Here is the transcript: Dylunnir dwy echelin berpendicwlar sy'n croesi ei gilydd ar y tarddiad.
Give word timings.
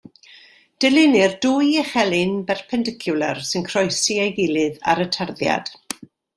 Dylunnir 0.85 1.35
dwy 1.45 1.67
echelin 1.81 2.33
berpendicwlar 2.49 3.45
sy'n 3.51 3.69
croesi 3.69 4.19
ei 4.25 4.35
gilydd 4.41 4.83
ar 4.95 5.05
y 5.07 5.09
tarddiad. 5.19 5.75